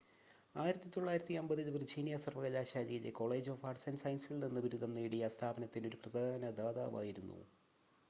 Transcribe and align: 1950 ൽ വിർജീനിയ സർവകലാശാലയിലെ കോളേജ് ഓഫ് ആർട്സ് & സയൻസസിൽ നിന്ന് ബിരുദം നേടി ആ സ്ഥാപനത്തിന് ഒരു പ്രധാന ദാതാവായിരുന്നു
1950 0.55 1.35
ൽ 1.59 1.75
വിർജീനിയ 1.75 2.15
സർവകലാശാലയിലെ 2.23 3.11
കോളേജ് 3.19 3.51
ഓഫ് 3.51 3.65
ആർട്സ് 3.67 3.93
& 3.93 4.03
സയൻസസിൽ 4.03 4.39
നിന്ന് 4.39 4.65
ബിരുദം 4.67 4.93
നേടി 4.97 5.19
ആ 5.21 5.33
സ്ഥാപനത്തിന് 5.35 5.91
ഒരു 5.91 6.03
പ്രധാന 6.05 6.53
ദാതാവായിരുന്നു 6.59 7.39